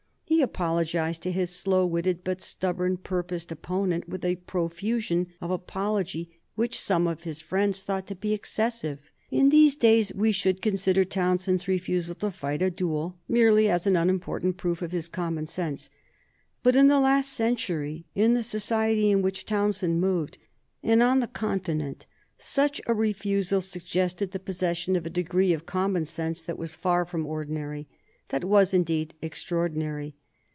[0.25, 6.39] He apologized to his slow witted but stubborn purposed opponent with a profusion of apology
[6.55, 9.01] which some of his friends thought to be excessive.
[9.29, 13.95] In these days we should consider Townshend's refusal to fight a duel merely as an
[13.97, 15.89] unimportant proof of his common sense,
[16.63, 20.37] but in the last century, in the society in which Townshend moved,
[20.81, 22.07] and on the Continent,
[22.39, 27.03] such a refusal suggested the possession of a degree of common sense that was far
[27.05, 27.87] from ordinary
[28.29, 30.15] that was, indeed, extraordinary.